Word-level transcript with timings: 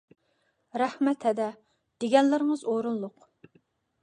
رەھمەت 0.81 1.27
ھەدە! 1.29 1.49
دېگەنلىرىڭىز 2.05 2.65
ئورۇنلۇق. 2.73 3.31